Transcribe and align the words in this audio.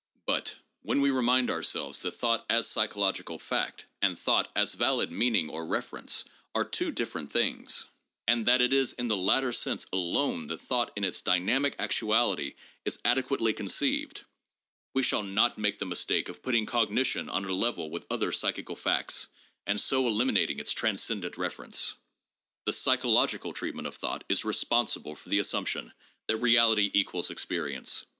But 0.25 0.55
when 0.81 0.99
we 0.99 1.11
remind 1.11 1.51
ourselves 1.51 2.01
that 2.01 2.15
thought 2.15 2.43
as 2.49 2.65
psychological 2.65 3.37
fact 3.37 3.85
and 4.01 4.17
thought 4.17 4.51
as 4.55 4.73
valid 4.73 5.11
meaning 5.11 5.47
or 5.47 5.63
reference 5.63 6.23
are 6.55 6.65
two 6.65 6.91
different 6.91 7.31
things, 7.31 7.85
and 8.27 8.47
that 8.47 8.61
it 8.63 8.73
is 8.73 8.93
in 8.93 9.09
the 9.09 9.15
latter 9.15 9.51
sense 9.51 9.85
alone 9.93 10.47
that 10.47 10.59
thought 10.59 10.89
in 10.95 11.03
its 11.03 11.21
dynamic 11.21 11.75
actuality 11.77 12.55
is 12.83 12.97
adequately 13.05 13.53
conceived, 13.53 14.23
we 14.95 15.03
shall 15.03 15.21
not 15.21 15.59
make 15.59 15.77
the 15.77 15.85
mistake 15.85 16.29
of 16.29 16.41
putting 16.41 16.65
cognition 16.65 17.29
on 17.29 17.45
a 17.45 17.53
level 17.53 17.91
with 17.91 18.07
other 18.09 18.31
psychical 18.31 18.75
facts 18.75 19.27
and 19.67 19.79
so 19.79 20.07
eliminating 20.07 20.57
its 20.59 20.71
transcendent 20.71 21.37
reference. 21.37 21.93
The 22.65 22.73
psychological 22.73 23.53
treatment 23.53 23.87
of 23.87 23.97
thought 23.97 24.23
is 24.27 24.45
responsible 24.45 25.13
for 25.13 25.29
the 25.29 25.37
assumption 25.37 25.93
that 26.25 26.37
reality 26.37 26.89
equals 26.95 27.29
experience. 27.29 28.03